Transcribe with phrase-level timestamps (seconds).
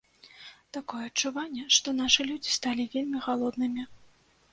[0.77, 3.87] Такое адчуванне, што нашы людзі сталі вельмі галоднымі.